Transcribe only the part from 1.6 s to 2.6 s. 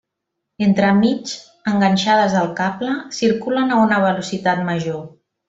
enganxades al